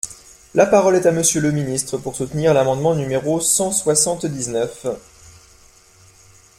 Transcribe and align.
La 0.55 0.65
parole 0.65 0.95
est 0.95 1.05
à 1.05 1.11
Monsieur 1.11 1.41
le 1.41 1.51
ministre, 1.51 1.95
pour 1.99 2.15
soutenir 2.15 2.55
l’amendement 2.55 2.95
numéro 2.95 3.39
cent 3.39 3.71
soixante-dix-neuf. 3.71 4.87